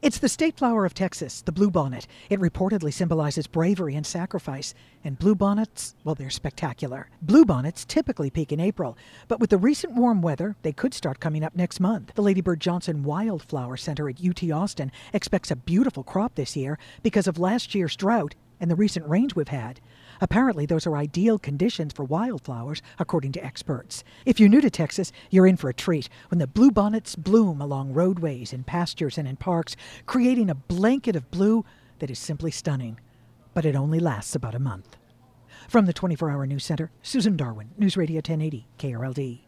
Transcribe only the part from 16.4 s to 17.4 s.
year because of